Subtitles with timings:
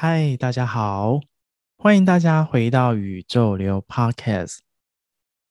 [0.00, 1.18] 嗨，大家好，
[1.76, 4.58] 欢迎大家回到宇宙流 Podcast。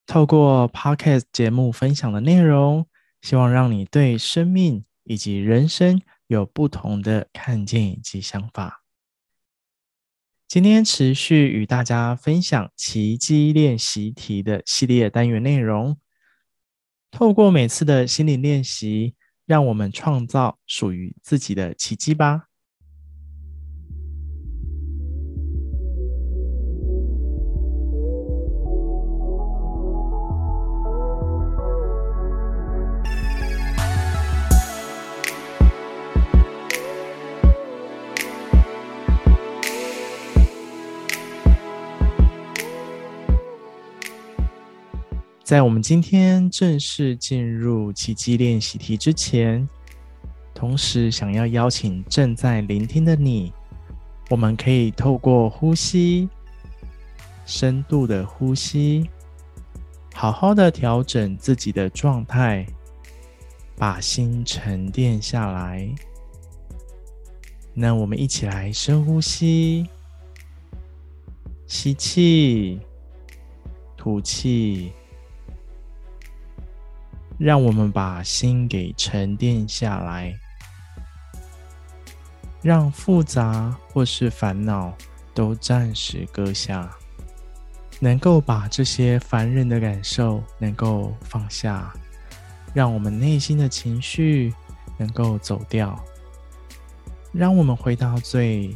[0.06, 2.88] 透过 Podcast 节目分享的内容，
[3.22, 8.86] 希望让你对生命以及人生有不同的看见以及想法。
[10.48, 16.00] 今天持续与大家分享奇迹练习题的系列单元内容。
[17.12, 19.14] 透过每次的心理练习，
[19.46, 22.47] 让我们创造属于自己的奇迹吧。
[45.48, 49.66] 在我们今天正式进入奇迹练习题之前，
[50.54, 53.54] 同时想要邀请正在聆听的你，
[54.30, 56.28] 我们可以透过呼吸，
[57.46, 59.10] 深度的呼吸，
[60.14, 62.68] 好好的调整自己的状态，
[63.78, 65.90] 把心沉淀下来。
[67.74, 69.88] 那我们一起来深呼吸，
[71.68, 72.82] 吸气，
[73.96, 74.92] 吐气。
[77.38, 80.34] 让我们把心给沉淀下来，
[82.62, 84.92] 让复杂或是烦恼
[85.36, 86.90] 都暂时搁下，
[88.00, 91.94] 能够把这些烦人的感受能够放下，
[92.74, 94.52] 让我们内心的情绪
[94.98, 96.04] 能够走掉，
[97.32, 98.76] 让我们回到最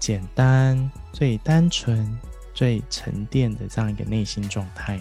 [0.00, 2.18] 简单、最单纯、
[2.52, 5.00] 最沉淀的这样一个内心状态。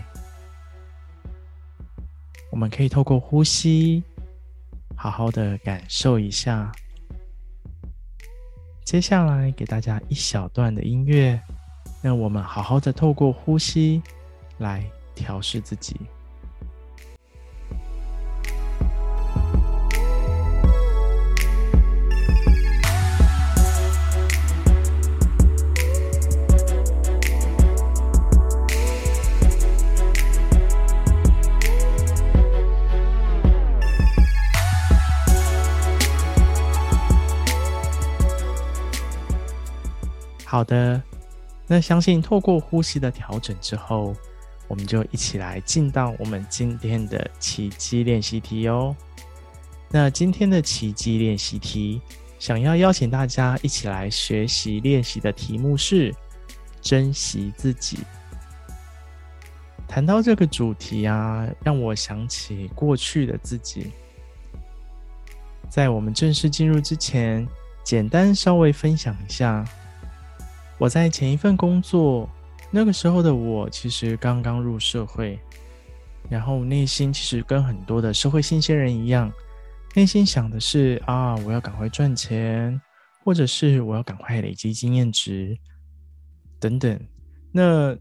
[2.57, 4.03] 我们可以透过呼吸，
[4.95, 6.71] 好好的感受一下。
[8.83, 11.39] 接下来给大家一小段的音乐，
[12.01, 14.01] 让我们好好的透过呼吸
[14.57, 15.97] 来调试自己。
[40.49, 41.03] 好的，
[41.67, 44.15] 那相信透过呼吸的调整之后，
[44.69, 48.95] 我们就一起来进到我们今天的奇迹练习题哦。
[49.91, 52.01] 那今天的奇迹练习题，
[52.39, 56.15] 想要邀请大家一起来学习练习的题目是
[56.81, 57.99] 珍惜自己。
[59.85, 63.91] 谈到这个主题啊，让我想起过去的自己。
[65.69, 67.45] 在我们正式进入之前，
[67.83, 69.65] 简单稍微分享一下。
[70.77, 72.29] 我在前一份工作，
[72.69, 75.39] 那个时候的我其实刚刚入社会，
[76.29, 79.31] 然后内心其实跟很多的社会新鲜人一样，
[79.95, 82.79] 内心想的是啊，我要赶快赚钱，
[83.23, 85.57] 或者是我要赶快累积经验值，
[86.59, 86.99] 等等。
[87.51, 87.97] 那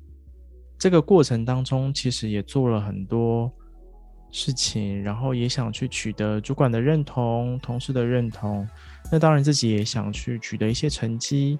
[0.78, 3.50] 这个过程当中，其实也做了很多
[4.30, 8.68] 事情，然后也想去取得主管的认同、同事的认同，
[9.10, 11.58] 那当然自己也想去取得一些成绩。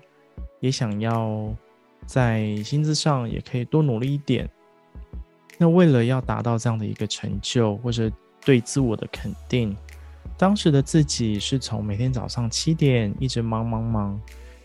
[0.67, 1.55] 也想要
[2.07, 4.51] 在薪资上也可以多努力一点。
[5.59, 8.11] 那为了要达到这样的一个成就，或者
[8.45, 9.77] 对自我的肯定，
[10.37, 14.21] 当时的自己是从每天早上七点一直忙忙忙，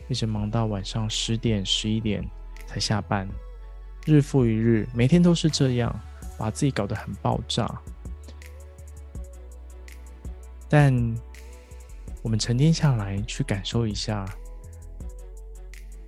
[0.08, 2.28] 一直忙到晚上十点十一点
[2.66, 3.28] 才下班，
[4.04, 5.94] 日复一日，每天都是这样，
[6.36, 7.80] 把自己搞得很爆炸。
[10.68, 10.92] 但
[12.22, 14.26] 我们沉淀下来，去感受一下。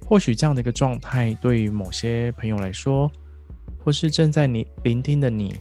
[0.06, 3.10] 或许这样的一个状态，对于某些朋友来说，
[3.82, 5.56] 或是正在你聆听的你，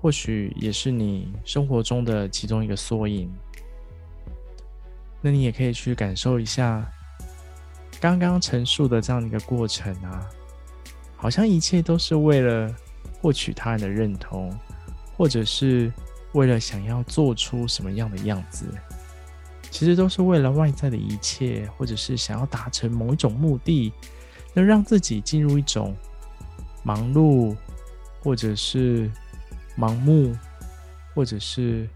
[0.00, 3.30] 或许也是你生活中的其中一个缩影。
[5.20, 6.88] 那你也可以去感受一下
[8.00, 10.26] 刚刚陈述的这样的一个过程啊，
[11.16, 12.74] 好像一切都是为了
[13.20, 14.56] 获取他人的认同，
[15.16, 15.92] 或者是
[16.32, 18.66] 为了想要做出什么样的样子。
[19.70, 23.92] 其实都是为了外在的一切，或者是想要达成某一种目的，
[24.54, 25.94] 能让自己进入一种
[26.82, 27.56] 忙碌，
[28.20, 29.10] 或者是
[29.76, 30.36] 盲目，
[31.14, 31.88] 或者是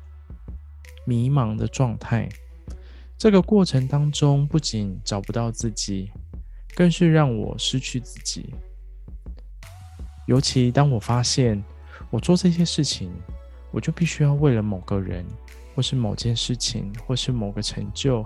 [1.05, 2.29] 迷茫的状态。
[3.19, 6.11] 这个过程当中，不仅找不到自己，
[6.75, 8.55] 更是让我失去自己。
[10.27, 11.63] 尤其当我发现
[12.11, 13.11] 我做这些事情，
[13.71, 15.25] 我就必须要为了某个人。
[15.75, 18.25] 或是某件事情，或是某个成就，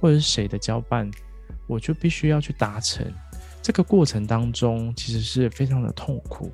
[0.00, 1.10] 或者是谁的交办，
[1.66, 3.06] 我就必须要去达成。
[3.62, 6.50] 这个过程当中，其实是非常的痛苦。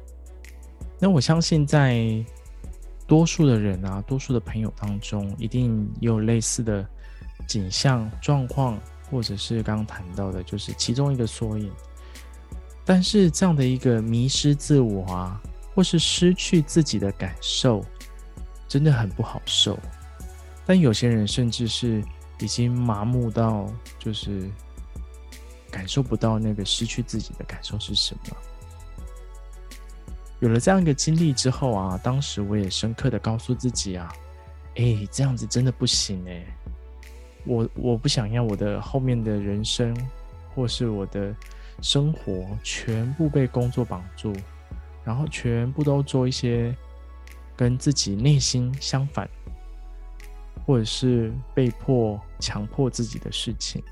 [0.98, 2.24] 那我相信，在
[3.06, 6.84] 多数的人啊，多数的朋友当中，一定有类似的
[7.46, 8.80] 景象、状况，
[9.10, 11.70] 或者是刚谈到的，就是其中一个缩影。
[12.84, 15.40] 但是这样的一个迷失自我啊，
[15.74, 17.84] 或是失去自己的感受，
[18.66, 19.78] 真的很不好受。
[20.66, 22.02] 但有些人甚至是
[22.40, 24.50] 已经麻木到，就是
[25.70, 28.36] 感受不到那个失去自己的感受是什么。
[30.40, 34.12] 有了这样一个经历之后啊，当时我也深刻的告诉自己啊，
[34.76, 36.44] 哎，这样子真的不行哎，
[37.44, 39.96] 我我不想要我的后面的人生，
[40.54, 41.34] 或是我的
[41.80, 44.34] 生活全部被工作绑住，
[45.04, 46.74] 然后全部都做一些
[47.56, 49.28] 跟自己内心相反，
[50.64, 53.82] 或者是被迫强迫自己的事情。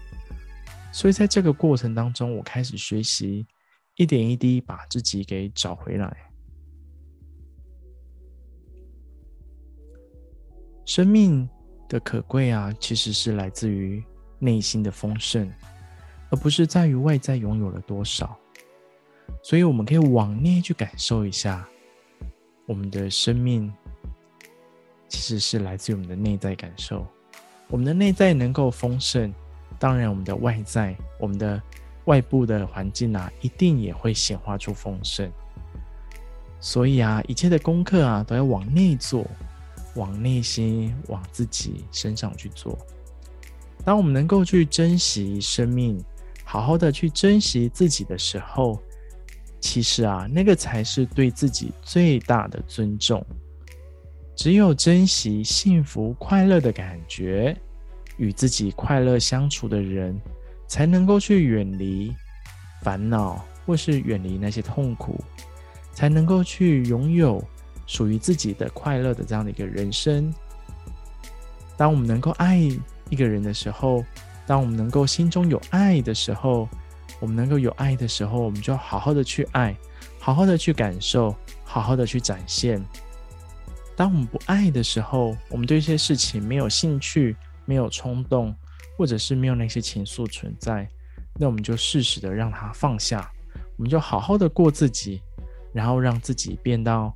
[0.93, 3.47] 所以在这个过程当中，我开始学习
[3.97, 6.17] 一点一滴把自己给找回来。
[10.85, 11.49] 生命
[11.89, 14.03] 的可贵啊，其实是来自于
[14.39, 15.51] 内心的丰盛，
[16.31, 18.37] 而不是在于外在拥有了多少。
[19.43, 21.67] 所以，我们可以往内去感受一下，
[22.67, 23.73] 我们的生命
[25.13, 27.07] 其实是来自于我们的内在感受。
[27.69, 29.31] 我们的内在能够丰盛，
[29.79, 31.61] 当然，我们的外在、我们的
[32.07, 35.31] 外部的环境啊，一定也会显化出丰盛。
[36.61, 39.27] 所以啊，一切的功课啊，都要往内做。
[39.95, 42.79] 往内心、往自己身上去做。
[43.85, 46.03] 当我们能够去珍惜生命，
[46.45, 48.81] 好好的去珍惜自己的时候，
[49.61, 53.23] 其实啊，那个才是对自己最大的尊重。
[54.35, 57.57] 只有珍惜幸福、快乐的感觉，
[58.17, 60.19] 与自己快乐相处的人，
[60.67, 62.13] 才能够去远离
[62.83, 65.23] 烦恼，或是远离那些痛苦，
[65.93, 67.43] 才能够去拥有。
[67.85, 70.33] 属于自己的快乐的这样的一个人生。
[71.77, 72.57] 当我们能够爱
[73.11, 74.03] 一个人的时候，
[74.47, 76.69] 当我们能够心中有爱的时候，
[77.21, 79.77] 我们能够有爱的时候，我们就好好的去爱，
[80.19, 81.35] 好好的去感受，
[81.65, 82.81] 好好的去展现。
[83.97, 88.55] 当我们不爱的时候，我们对一些事情没有兴趣、没有冲动，
[88.97, 90.89] 或者是没有那些情愫存在，
[91.39, 93.31] 那我们就适时的让它放下，
[93.77, 95.21] 我们就好好的过自己，
[95.73, 97.15] 然后让自己变到。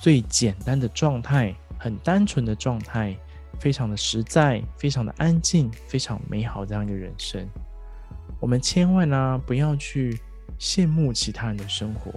[0.00, 3.16] 最简单的状态，很单纯的状态，
[3.60, 7.48] 非常的实在，非常的安静，非常美好这样一个人生。
[8.40, 10.20] 我们千万呢、不要去
[10.58, 12.12] 羡慕其他人的生活，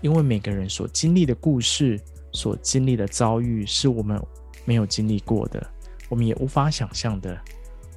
[0.00, 2.00] 因为每个人所经历的故事、
[2.32, 4.20] 所经历的遭遇是我们
[4.64, 5.64] 没有经历过的，
[6.08, 7.38] 我们也无法想象的。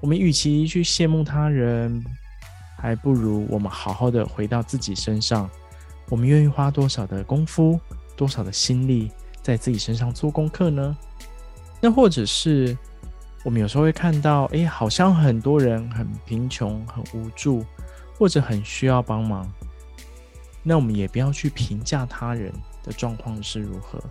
[0.02, 2.04] 我们与其去羡慕他人，
[2.78, 5.50] 还不如我们好好的回到自己身上。
[6.10, 7.80] 我们愿意花多少的功夫？
[8.16, 9.12] 多少的心力
[9.42, 10.96] 在自己身上做功课呢？
[11.82, 12.78] 那或者是
[13.44, 17.66] 我们有时候会看到，哎，好像很多人很贫穷、很无助，
[18.18, 19.52] 或者很需要帮忙。
[20.64, 22.52] 那我们也不要去评价他人
[22.84, 24.02] 的状况是如何，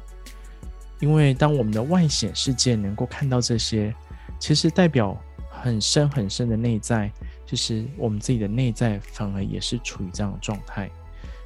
[1.05, 3.95] 因为当我们的外显世界能够看到这些，
[4.39, 5.17] 其实代表
[5.51, 7.13] 很深很深的内在，
[7.47, 10.91] 就是我们自己的内在反而也是处于这样的状态，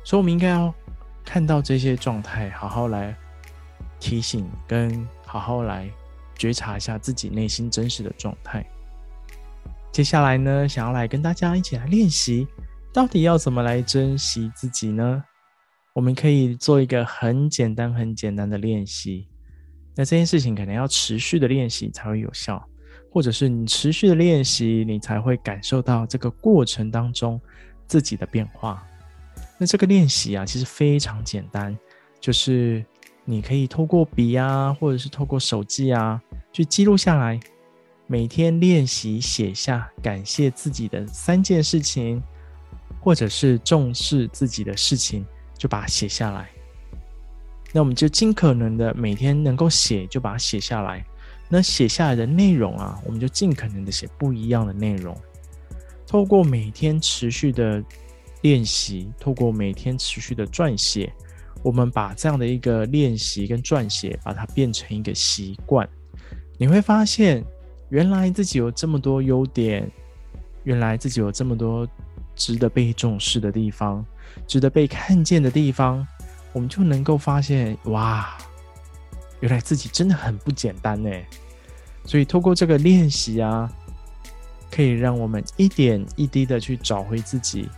[0.04, 0.74] 所以我们应该要。
[1.24, 3.14] 看到这些状态，好好来
[4.00, 5.86] 提醒跟好好来
[6.34, 8.64] 觉察一下自己内心真实的状态。
[9.92, 12.48] 接下来呢，想要来跟大家一起来练习，
[12.94, 15.22] 到底要怎么来珍惜自己呢？
[15.92, 19.28] 我们可以做一个很简单、很简单的练习。
[19.98, 22.64] 那这件事情可能要持续的练习才会有效，
[23.10, 27.40] 或者是你持续的练习，你才会感受到这个过程当中
[27.88, 28.80] 自己的变化。
[29.58, 31.76] 那这个练习啊，其实非常简单，
[32.20, 32.84] 就是
[33.24, 37.40] 你可以透过笔啊，或者是透过手机啊，去记录下来，
[38.06, 42.22] 每天练习写下感谢自己的三件事情，
[43.00, 45.26] 或者是重视自己的事情，
[45.58, 46.48] 就把它写下来。
[47.72, 51.04] 那我们就尽可能的每天能够写，就把它写下来。
[51.48, 55.16] 那写下来的内容啊，我们就尽可能的写不一样的内容，
[56.06, 57.82] 透过每天持续的。
[58.42, 61.12] 练习，透过每天持续的撰写，
[61.60, 65.86] 我们把这样的一个练习跟撰写，把它变成一个习惯。
[66.56, 67.44] 你会发现，
[67.88, 69.90] 原来自己有这么多优点，
[70.62, 71.84] 原来自己有这么多
[72.36, 74.06] 值得被重视的地方，
[74.46, 76.06] 值得被看见的地方，
[76.58, 78.36] 我们就能够发现，哇，
[79.38, 81.08] 原来自己真的很不简单呢。
[82.04, 83.72] 所以，透过这个练习啊，
[84.68, 87.68] 可以让我们一点一滴的去找回自己。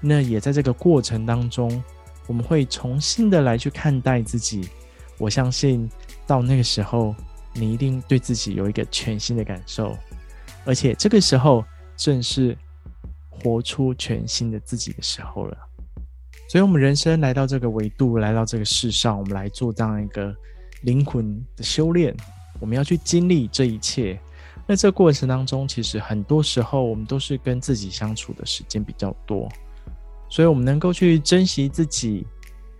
[0.00, 1.80] 那也在这个过程当中，
[2.26, 4.68] 我们会重新的来去看待自己。
[5.16, 5.88] 我相信
[6.26, 7.14] 到那个时候，
[7.54, 9.96] 你一定对自己有一个全新的感受，
[10.64, 11.64] 而且这个时候
[11.96, 12.58] 正是
[13.30, 15.67] 活出全新的自己的时候了。
[16.48, 20.34] 所以，我们人生来到这个维度，来到这个世上，我们来做这样一个
[20.82, 22.16] 灵魂的修炼。
[22.58, 24.18] 我们要去经历这一切。
[24.66, 29.48] 那这过程当中，其实很多时候我们都是跟自己相处的时间比较多，
[30.28, 32.26] 所以我们能够去珍惜自己，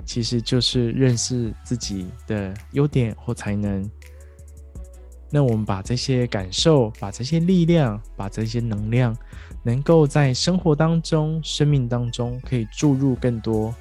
[0.05, 3.89] 其实就是认识自己的优点或才能。
[5.31, 9.15] 那我们把这些感受、把这些力量、把这些能量，
[9.69, 13.75] 能够在生活当中、生命当中可以注入更多，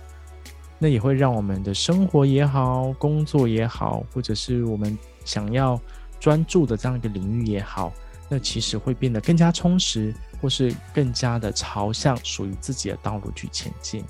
[0.77, 5.79] 那也会让我们的生活也好、工作也好，或者是我们想要
[6.19, 7.93] 专注的这样一个领域也好，
[8.27, 14.03] 那其实会变得更加充实，或是更加的朝向属于自己的道路去前进。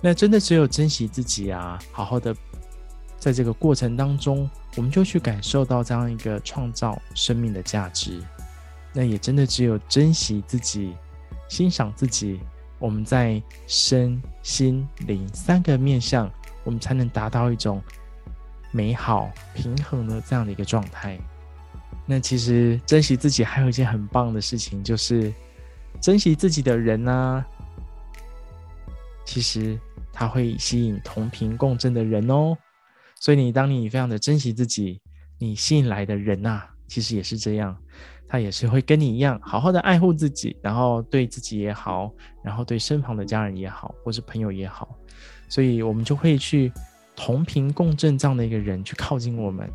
[0.00, 2.34] 那真的只有珍惜自己啊，好好的。
[3.18, 8.20] 在这个过程当中，我们就去感受到这样一个创造生命的价值。
[8.92, 10.94] 那也真的只有珍惜自己、
[11.48, 12.40] 欣赏自己，
[12.78, 16.30] 我们在身心灵三个面向，
[16.64, 17.82] 我们才能达到一种
[18.70, 21.18] 美好平衡的这样的一个状态。
[22.04, 25.32] 那其实珍惜自己还有一件很棒的事情，就是
[26.00, 27.44] 珍惜自己的人呢，
[29.24, 29.78] 其实
[30.12, 32.56] 他会吸引同频共振的人哦。
[33.20, 35.00] 所以你当你非常的珍惜自己，
[35.38, 37.74] 你吸引来的人呐、啊，其实也是这样，
[38.28, 42.12] 他也是会跟你一样，好好的爱护自己，然后对自己也好，
[42.44, 44.94] 然后对身旁的家人也好，或是朋友也好，
[45.48, 46.70] 所以我们就会去
[47.16, 49.66] 同频共振这样的一个人去靠近我们。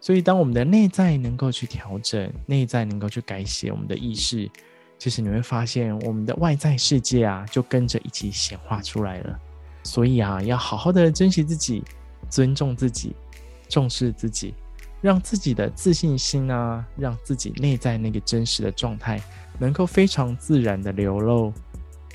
[0.00, 4.50] 所以当我们的内在能够去调整，内在能够去改写我们的意识，
[4.98, 9.38] 其实你会发现我们的外在世界啊，就跟着一起显化出来了。
[9.84, 11.84] 所以啊，要好好的珍惜自己。
[12.28, 13.14] 尊重自己，
[13.68, 14.52] 重视自己，
[15.06, 19.22] 让自己的自信心啊，让自己内在那个真实的状态
[19.56, 21.52] 能够非常自然的流露，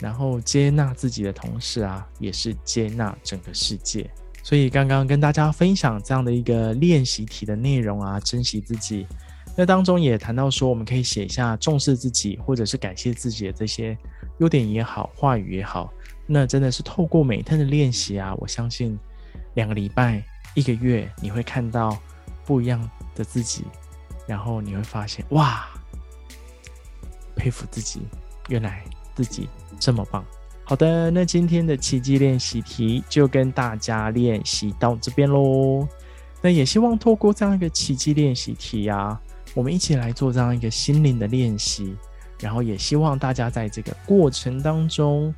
[0.01, 4.12] 然后接纳自己的同时啊，也是接纳整个世界。
[4.43, 9.07] 所以刚刚跟大家分享这样的一个练习题的内容啊，珍惜自己。
[9.55, 13.98] 那当中也谈到说，我们可以写下重视自己，或者是感谢自己的这些
[14.39, 15.93] 优点也好，话语也好。
[16.27, 19.00] 那真的是透过每天的练习啊，我相信。
[19.55, 20.21] 两个礼拜、
[20.55, 21.98] 一个月，你会看到
[22.51, 22.77] 不一样
[23.15, 23.63] 的自己，
[24.27, 25.70] 然后你会发现，哇，
[27.34, 28.01] 佩服自己，
[28.50, 28.84] 原来
[29.15, 29.48] 自己
[29.79, 30.22] 这么棒。
[30.65, 35.88] 好的，那今天的奇迹练习题就跟大家练习到这边喽。
[36.41, 39.17] 那也希望透过这样一个奇迹练习题啊，
[39.53, 41.96] 我们一起来做这样一个心灵的练习，
[42.41, 45.34] 然后也希望大家在这个过程当中。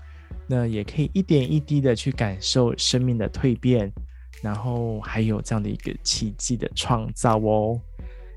[0.48, 3.94] 那也可以一点一滴的去感受生命的蜕变，
[4.44, 7.80] 然后还有这样的一个奇迹的创造哦。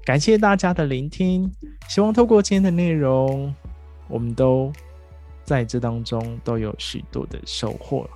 [0.05, 1.53] 感谢大家的聆听，
[1.89, 3.53] 希望透过今天的内容，
[4.09, 4.73] 我们都
[5.45, 8.09] 在这当中都有许多的收获。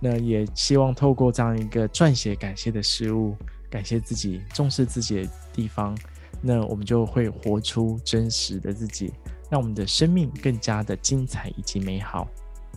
[0.00, 3.36] 那也希望透过这样一个撰写感谢的事物，
[3.70, 5.96] 感谢自己，重视自己的地方，
[6.40, 9.12] 那我们就会活出真实的自己，
[9.50, 12.26] 让我们的生命更加的精彩以及美好。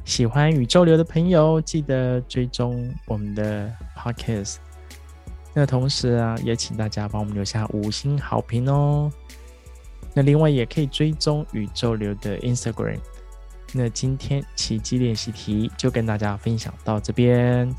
[0.06, 4.58] 喜欢宇宙流的朋友，记得追踪我们的 podcast。
[5.54, 9.12] 那同时啊，也请大家帮我们留下五星好评哦。
[10.14, 13.00] 那另外也可以追踪宇宙流的 Instagram。
[13.74, 17.70] 那今天奇迹练习题就跟大家分享到这边。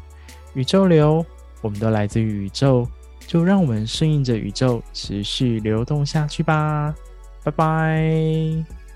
[0.54, 1.24] 宇宙流，
[1.62, 2.86] 我们都来自宇宙，
[3.26, 6.94] 就让我们顺应着宇宙，持续流动下去吧。
[7.42, 8.87] 拜拜。